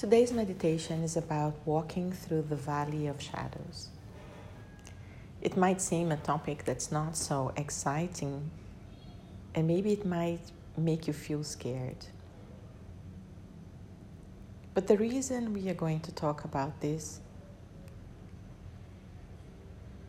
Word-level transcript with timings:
Today's 0.00 0.32
meditation 0.32 1.02
is 1.02 1.18
about 1.18 1.56
walking 1.66 2.10
through 2.10 2.46
the 2.48 2.56
valley 2.56 3.06
of 3.06 3.20
shadows. 3.20 3.90
It 5.42 5.58
might 5.58 5.82
seem 5.82 6.10
a 6.10 6.16
topic 6.16 6.64
that's 6.64 6.90
not 6.90 7.18
so 7.18 7.52
exciting, 7.54 8.50
and 9.54 9.66
maybe 9.66 9.92
it 9.92 10.06
might 10.06 10.40
make 10.74 11.06
you 11.06 11.12
feel 11.12 11.44
scared. 11.44 12.06
But 14.72 14.86
the 14.86 14.96
reason 14.96 15.52
we 15.52 15.68
are 15.68 15.74
going 15.74 16.00
to 16.00 16.12
talk 16.12 16.44
about 16.44 16.80
this 16.80 17.20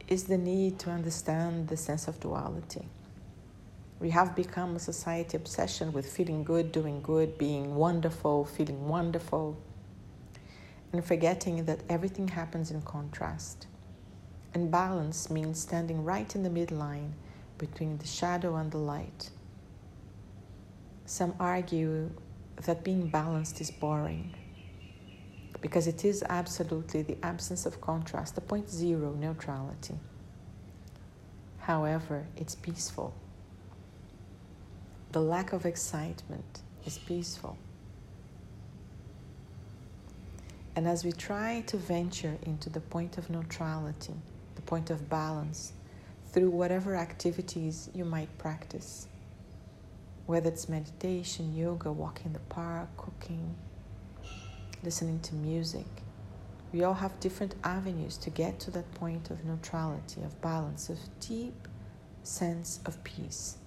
is 0.07 0.23
the 0.23 0.37
need 0.37 0.79
to 0.79 0.89
understand 0.89 1.67
the 1.67 1.75
sense 1.75 2.07
of 2.07 2.17
duality. 2.21 2.87
We 3.99 4.11
have 4.11 4.37
become 4.37 4.77
a 4.77 4.79
society 4.79 5.35
obsession 5.35 5.91
with 5.91 6.09
feeling 6.09 6.45
good, 6.45 6.71
doing 6.71 7.01
good, 7.01 7.37
being 7.37 7.75
wonderful, 7.75 8.45
feeling 8.45 8.87
wonderful, 8.87 9.57
and 10.93 11.03
forgetting 11.03 11.65
that 11.65 11.81
everything 11.89 12.27
happens 12.27 12.71
in 12.71 12.81
contrast. 12.81 13.67
And 14.53 14.69
balance 14.69 15.29
means 15.29 15.61
standing 15.61 16.03
right 16.03 16.35
in 16.35 16.43
the 16.43 16.49
midline 16.49 17.11
between 17.57 17.97
the 17.97 18.07
shadow 18.07 18.57
and 18.57 18.71
the 18.71 18.77
light. 18.77 19.29
Some 21.05 21.33
argue 21.39 22.11
that 22.65 22.83
being 22.83 23.07
balanced 23.07 23.61
is 23.61 23.71
boring 23.71 24.35
because 25.61 25.87
it 25.87 26.03
is 26.03 26.23
absolutely 26.27 27.03
the 27.03 27.17
absence 27.23 27.65
of 27.65 27.79
contrast, 27.79 28.35
the 28.35 28.41
point 28.41 28.69
zero 28.69 29.13
neutrality. 29.13 29.95
However, 31.59 32.25
it's 32.35 32.55
peaceful. 32.55 33.13
The 35.11 35.21
lack 35.21 35.53
of 35.53 35.65
excitement 35.65 36.61
is 36.85 36.97
peaceful. 36.97 37.57
And 40.75 40.87
as 40.87 41.03
we 41.03 41.11
try 41.11 41.61
to 41.67 41.77
venture 41.77 42.37
into 42.43 42.69
the 42.69 42.79
point 42.79 43.17
of 43.17 43.29
neutrality, 43.29 44.13
the 44.55 44.61
point 44.61 44.89
of 44.89 45.09
balance, 45.09 45.73
through 46.31 46.49
whatever 46.49 46.95
activities 46.95 47.89
you 47.93 48.05
might 48.05 48.37
practice, 48.37 49.07
whether 50.27 50.47
it's 50.47 50.69
meditation, 50.69 51.53
yoga, 51.53 51.91
walking 51.91 52.31
the 52.31 52.39
park, 52.39 52.87
cooking, 52.95 53.53
listening 54.81 55.19
to 55.19 55.35
music. 55.35 55.85
We 56.71 56.83
all 56.85 56.93
have 56.93 57.19
different 57.19 57.55
avenues 57.65 58.15
to 58.19 58.29
get 58.29 58.59
to 58.61 58.71
that 58.71 58.89
point 58.93 59.29
of 59.29 59.43
neutrality, 59.43 60.21
of 60.21 60.41
balance, 60.41 60.89
of 60.89 60.99
deep 61.19 61.67
sense 62.23 62.79
of 62.85 63.03
peace. 63.03 63.57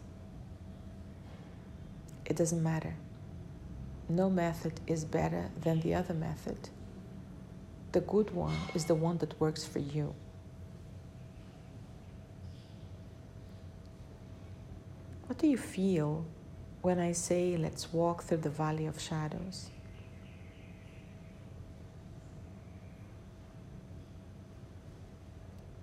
It 2.25 2.37
doesn't 2.37 2.63
matter. 2.63 2.95
No 4.09 4.31
method 4.31 4.81
is 4.87 5.05
better 5.05 5.51
than 5.61 5.81
the 5.81 5.95
other 5.95 6.15
method. 6.15 6.71
The 7.95 8.01
good 8.01 8.33
one 8.33 8.57
is 8.75 8.87
the 8.87 8.97
one 8.97 9.19
that 9.19 9.41
works 9.41 9.65
for 9.65 9.79
you. 9.79 10.17
What 15.27 15.39
do 15.39 15.47
you 15.47 15.57
feel 15.57 16.27
when 16.83 16.99
I 16.99 17.13
say, 17.13 17.57
let's 17.57 17.93
walk 17.93 18.25
through 18.25 18.39
the 18.39 18.51
valley 18.51 18.87
of 18.87 19.01
shadows? 19.01 19.71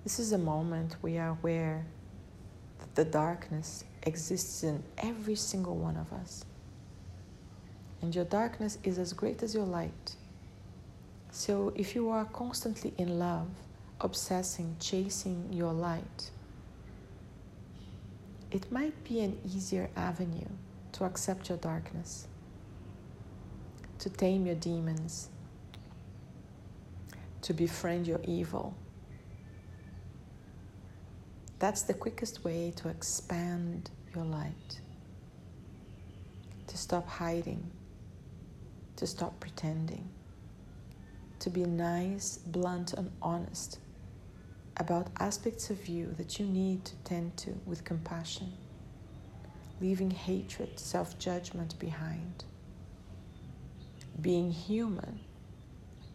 This 0.04 0.20
is 0.20 0.34
a 0.34 0.38
moment 0.38 0.98
we 1.02 1.18
are 1.18 1.30
aware 1.30 1.86
that 2.80 2.94
the 2.94 3.06
darkness 3.06 3.86
exists 4.04 4.64
in 4.64 4.84
every 4.98 5.36
single 5.36 5.78
one 5.78 5.96
of 5.96 6.12
us. 6.12 6.44
And 8.02 8.14
your 8.14 8.26
darkness 8.26 8.80
is 8.84 9.00
as 9.00 9.14
great 9.14 9.42
as 9.44 9.56
your 9.56 9.66
light. 9.66 10.18
So 11.32 11.72
if 11.76 11.96
you 11.96 12.10
are 12.10 12.26
constantly 12.26 12.94
in 12.98 13.18
love, 13.18 13.48
obsessing, 14.02 14.76
chasing 14.80 15.48
your 15.52 15.72
light, 15.72 16.30
it 18.52 18.70
might 18.70 19.02
be 19.06 19.22
an 19.22 19.40
easier 19.46 19.90
avenue 19.96 20.50
to 20.92 21.06
accept 21.06 21.48
your 21.48 21.58
darkness, 21.58 22.28
to 24.00 24.10
tame 24.10 24.46
your 24.46 24.56
demons, 24.56 25.30
to 27.44 27.54
befriend 27.54 28.08
your 28.08 28.20
evil. 28.26 28.76
That's 31.60 31.84
the 31.84 31.94
quickest 31.94 32.44
way 32.44 32.74
to 32.76 32.90
expand 32.90 33.90
your 34.14 34.26
light, 34.26 34.82
to 36.68 36.78
stop 36.78 37.08
hiding, 37.08 37.72
to 38.98 39.08
stop 39.08 39.40
pretending, 39.40 40.10
to 41.42 41.50
be 41.50 41.64
nice, 41.66 42.38
blunt, 42.38 42.94
and 42.94 43.12
honest 43.22 43.80
about 44.78 45.08
aspects 45.20 45.70
of 45.70 45.88
you 45.88 46.14
that 46.18 46.40
you 46.40 46.46
need 46.46 46.86
to 46.86 46.96
tend 47.04 47.38
to 47.38 47.52
with 47.66 47.84
compassion, 47.84 48.54
leaving 49.82 50.12
hatred, 50.12 50.80
self 50.80 51.20
judgment 51.20 51.78
behind. 51.80 52.46
Being 54.22 54.52
human 54.52 55.20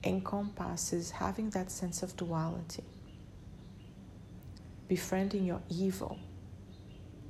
encompasses 0.04 1.10
having 1.12 1.50
that 1.50 1.70
sense 1.70 2.02
of 2.02 2.16
duality 2.16 2.84
Befriending 4.88 5.44
your 5.44 5.62
evil 5.68 6.18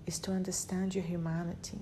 is 0.07 0.19
to 0.21 0.33
understand 0.33 0.95
your 0.95 1.05
humanity. 1.05 1.79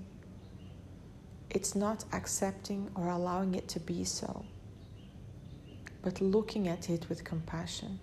It's 1.50 1.74
not 1.74 2.04
accepting 2.12 2.90
or 2.94 3.08
allowing 3.08 3.56
it 3.56 3.66
to 3.68 3.80
be 3.80 4.04
so, 4.04 4.44
but 6.04 6.20
looking 6.20 6.68
at 6.68 6.90
it 6.90 7.08
with 7.08 7.24
compassion, 7.24 7.98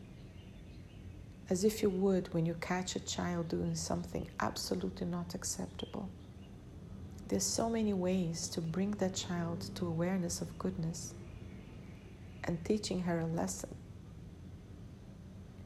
as 1.52 1.64
if 1.64 1.84
you 1.84 1.90
would 1.92 2.34
when 2.34 2.48
you 2.48 2.56
catch 2.56 2.96
a 2.96 3.00
child 3.00 3.48
doing 3.48 3.76
something 3.76 4.28
absolutely 4.40 5.06
not 5.06 5.36
acceptable. 5.36 6.10
There's 7.28 7.46
so 7.46 7.70
many 7.70 7.94
ways 7.94 8.48
to 8.50 8.60
bring 8.60 8.90
that 8.94 9.14
child 9.14 9.70
to 9.76 9.86
awareness 9.86 10.42
of 10.42 10.58
goodness 10.58 11.14
and 12.46 12.66
teaching 12.66 13.02
her 13.02 13.20
a 13.20 13.26
lesson. 13.28 13.70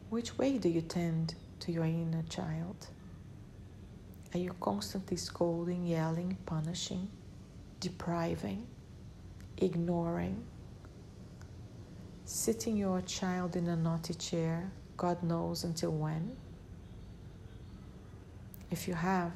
Which 0.09 0.37
way 0.37 0.57
do 0.57 0.67
you 0.67 0.81
tend 0.81 1.35
to 1.61 1.71
your 1.71 1.85
inner 1.85 2.23
child? 2.23 2.87
Are 4.33 4.39
you 4.39 4.53
constantly 4.59 5.15
scolding, 5.15 5.85
yelling, 5.85 6.37
punishing, 6.45 7.07
depriving, 7.79 8.67
ignoring, 9.57 10.43
sitting 12.25 12.75
your 12.75 13.01
child 13.01 13.55
in 13.55 13.67
a 13.67 13.75
naughty 13.75 14.15
chair, 14.15 14.71
God 14.97 15.21
knows 15.21 15.63
until 15.63 15.91
when? 15.91 16.35
If 18.71 18.87
you 18.87 18.95
have, 18.95 19.33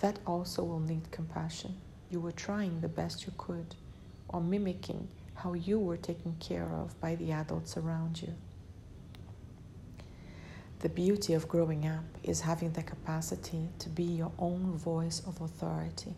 that 0.00 0.18
also 0.26 0.64
will 0.64 0.80
need 0.80 1.10
compassion. 1.10 1.76
You 2.10 2.20
were 2.20 2.32
trying 2.32 2.80
the 2.80 2.88
best 2.88 3.26
you 3.26 3.34
could, 3.36 3.74
or 4.28 4.40
mimicking 4.40 5.08
how 5.34 5.52
you 5.52 5.78
were 5.78 5.98
taken 5.98 6.34
care 6.40 6.70
of 6.72 6.98
by 7.00 7.16
the 7.16 7.32
adults 7.32 7.76
around 7.76 8.22
you. 8.22 8.34
The 10.80 10.88
beauty 10.88 11.34
of 11.34 11.48
growing 11.48 11.86
up 11.86 12.04
is 12.22 12.40
having 12.40 12.72
the 12.72 12.82
capacity 12.82 13.68
to 13.78 13.88
be 13.90 14.04
your 14.04 14.32
own 14.38 14.72
voice 14.72 15.20
of 15.26 15.40
authority, 15.42 16.14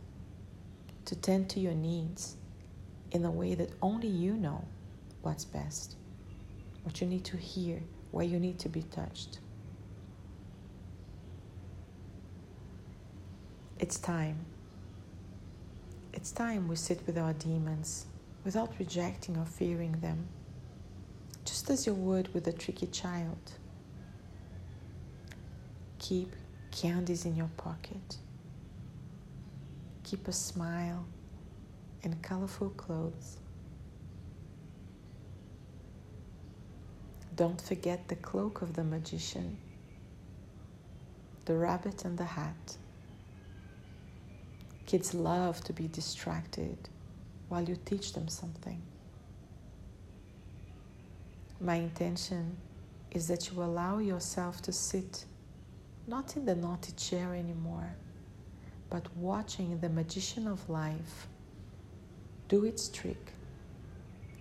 to 1.06 1.16
tend 1.16 1.50
to 1.50 1.60
your 1.60 1.74
needs 1.74 2.36
in 3.10 3.24
a 3.24 3.30
way 3.30 3.56
that 3.56 3.72
only 3.82 4.08
you 4.08 4.34
know 4.34 4.64
what's 5.22 5.44
best, 5.44 5.96
what 6.84 7.00
you 7.00 7.06
need 7.06 7.24
to 7.24 7.36
hear, 7.36 7.82
where 8.12 8.24
you 8.24 8.38
need 8.38 8.58
to 8.60 8.68
be 8.68 8.82
touched. 8.82 9.40
It's 13.78 13.98
time. 13.98 14.46
It's 16.12 16.30
time 16.30 16.68
we 16.68 16.76
sit 16.76 17.00
with 17.06 17.18
our 17.18 17.32
demons 17.32 18.06
without 18.44 18.72
rejecting 18.78 19.36
or 19.36 19.46
fearing 19.46 19.92
them, 20.00 20.28
just 21.44 21.68
as 21.70 21.86
you 21.86 21.94
would 21.94 22.32
with 22.32 22.46
a 22.46 22.52
tricky 22.52 22.86
child 22.86 23.52
Keep 26.04 26.36
candies 26.70 27.24
in 27.24 27.34
your 27.34 27.48
pocket. 27.56 28.18
Keep 30.02 30.28
a 30.28 30.32
smile 30.32 31.06
and 32.02 32.20
colorful 32.20 32.68
clothes. 32.68 33.38
Don't 37.36 37.60
forget 37.60 38.06
the 38.06 38.16
cloak 38.16 38.62
of 38.62 38.74
the 38.74 38.84
magician, 38.84 39.56
the 41.46 41.56
rabbit 41.56 42.04
and 42.04 42.16
the 42.16 42.24
hat. 42.24 42.76
Kids 44.86 45.14
love 45.14 45.64
to 45.64 45.72
be 45.72 45.88
distracted 45.88 46.78
while 47.48 47.62
you 47.62 47.76
teach 47.84 48.12
them 48.12 48.28
something. 48.28 48.80
My 51.60 51.76
intention 51.76 52.56
is 53.10 53.26
that 53.28 53.50
you 53.50 53.62
allow 53.62 53.98
yourself 53.98 54.62
to 54.62 54.72
sit 54.72 55.24
not 56.06 56.36
in 56.36 56.44
the 56.44 56.54
naughty 56.54 56.92
chair 56.92 57.34
anymore, 57.34 57.96
but 58.90 59.08
watching 59.16 59.80
the 59.80 59.88
magician 59.88 60.46
of 60.46 60.68
life 60.68 61.26
do 62.48 62.64
its 62.64 62.88
trick 62.88 63.32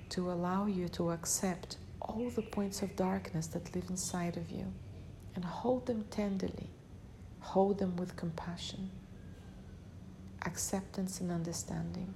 to 0.10 0.32
allow 0.32 0.68
you 0.68 0.90
to 0.90 1.12
accept 1.12 1.78
all 2.04 2.30
the 2.30 2.42
points 2.42 2.82
of 2.82 2.96
darkness 2.96 3.48
that 3.48 3.74
live 3.76 3.90
inside 3.90 4.38
of 4.38 4.52
you 4.52 4.66
and 5.36 5.44
hold 5.44 5.86
them 5.86 6.06
tenderly, 6.12 6.70
hold 7.40 7.80
them 7.80 7.96
with 7.96 8.16
compassion, 8.16 8.90
acceptance, 10.46 11.22
and 11.22 11.32
understanding, 11.32 12.14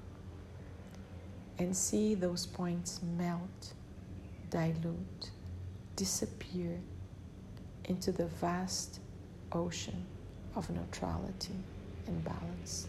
and 1.57 1.75
see 1.75 2.13
those 2.13 2.45
points 2.45 3.01
melt, 3.17 3.73
dilute, 4.49 5.31
disappear 5.95 6.79
into 7.85 8.11
the 8.11 8.25
vast 8.25 8.99
ocean 9.51 10.05
of 10.55 10.69
neutrality 10.69 11.55
and 12.05 12.23
balance. 12.23 12.87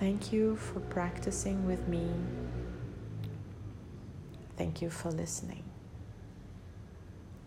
Thank 0.00 0.32
you 0.32 0.56
for 0.56 0.80
practicing 0.80 1.66
with 1.66 1.86
me. 1.86 2.08
Thank 4.56 4.82
you 4.82 4.90
for 4.90 5.10
listening. 5.10 5.62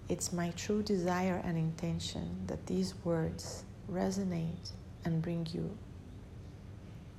It's 0.10 0.32
my 0.32 0.52
true 0.52 0.82
desire 0.82 1.42
and 1.44 1.58
intention 1.58 2.44
that 2.48 2.66
these 2.66 2.94
words 3.04 3.66
resonate 3.92 4.72
and 5.04 5.22
bring 5.22 5.46
you 5.52 5.78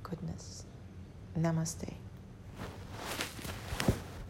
goodness. 0.01 0.65
Namaste. 1.37 1.93